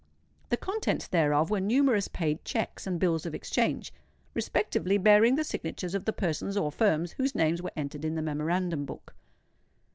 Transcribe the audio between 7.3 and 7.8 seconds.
names were